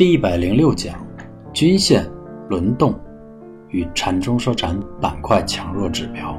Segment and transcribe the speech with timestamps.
[0.00, 1.06] 第一百零六讲，
[1.52, 2.10] 均线
[2.48, 2.98] 轮动
[3.68, 6.34] 与缠中说禅板块强弱指标。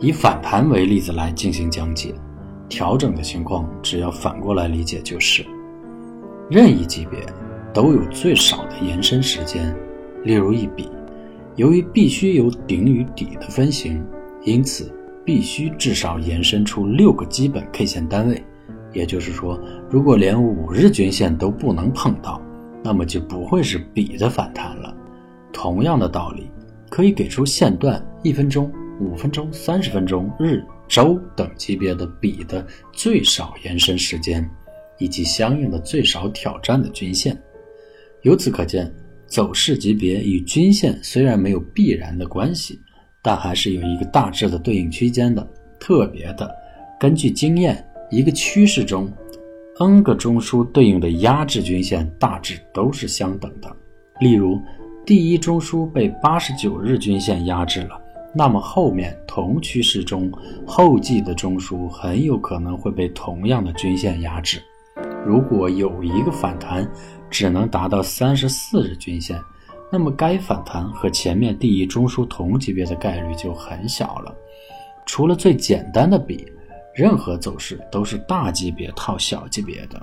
[0.00, 2.12] 以反弹为例子来进行讲解，
[2.68, 5.46] 调整的情况只要反过来理解就是：
[6.50, 7.20] 任意级别
[7.72, 9.72] 都有最少的延伸时间。
[10.24, 10.90] 例如一笔，
[11.54, 14.04] 由于必须有顶与底的分型，
[14.42, 14.92] 因此
[15.24, 18.42] 必须至少延伸出六个基本 K 线单位。
[18.94, 19.60] 也就是说，
[19.90, 22.40] 如果连五日均线都不能碰到，
[22.82, 24.96] 那么就不会是笔的反弹了。
[25.52, 26.50] 同样的道理，
[26.88, 34.48] 可以给出线段一分钟、五分钟、三十分钟、日、周等级别的笔的最少延伸时间，
[34.98, 37.36] 以及相应的最少挑战的均线。
[38.22, 38.92] 由此可见，
[39.26, 42.80] 走势级别与均线虽然没有必然的关系，
[43.22, 45.46] 但还是有一个大致的对应区间的。
[45.80, 46.50] 特别的，
[46.98, 47.84] 根据经验。
[48.10, 49.10] 一个趋势中
[49.80, 53.76] ，n 个中枢对应的压制均线大致都是相等的。
[54.20, 54.60] 例如，
[55.04, 58.00] 第一中枢被八十九日均线压制了，
[58.34, 60.30] 那么后面同趋势中
[60.64, 64.62] 后继的中枢很有可能会被同样的均线压制。
[65.26, 66.88] 如果有一个反弹
[67.28, 69.40] 只能达到三十四日均线，
[69.90, 74.32] 那么该反弹和前面第一中枢同级别的概率就很小了。
[75.06, 76.46] 除了最简单的比。
[76.94, 80.00] 任何走势都是大级别套小级别的，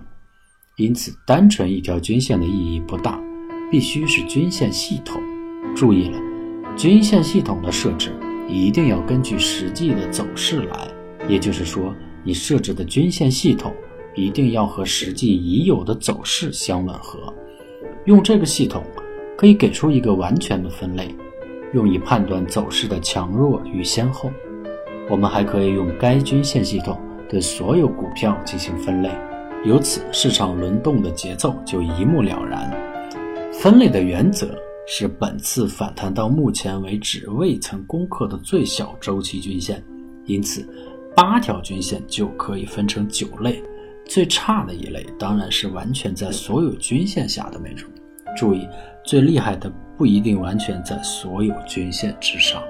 [0.75, 3.17] 因此单纯一条均线的意义不大，
[3.71, 5.21] 必须是均线系统。
[5.73, 6.19] 注意了，
[6.75, 8.11] 均线系统的设置
[8.45, 10.85] 一定要根据实际的走势来，
[11.29, 13.73] 也就是说，你设置的均线系统
[14.13, 17.33] 一定要和实际已有的走势相吻合。
[18.03, 18.83] 用这个系统
[19.37, 21.15] 可以给出一个完全的分类，
[21.73, 24.29] 用以判断走势的强弱与先后。
[25.11, 26.97] 我们还可以用该均线系统
[27.29, 29.11] 对所有股票进行分类，
[29.65, 32.71] 由此市场轮动的节奏就一目了然。
[33.51, 39.83] 分类的原则是本次反弹到目前为止未曾攻克的最小周期均线，
[40.27, 40.65] 因此
[41.13, 43.61] 八条均线就可以分成九类。
[44.05, 47.85] 最差的一类当然是完全在所有均线下的那种。
[48.37, 48.65] 注意，
[49.03, 52.63] 最厉害的不一定完全在所有均线之上。